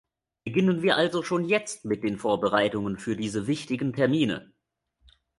Beginnen 0.43 0.81
wir 0.81 0.97
also 0.97 1.21
schon 1.21 1.45
jetzt 1.45 1.85
mit 1.85 2.03
den 2.03 2.17
Vorbereitungen 2.17 2.97
für 2.97 3.15
diese 3.15 3.45
wichtigen 3.45 3.93
Termine. 3.93 4.51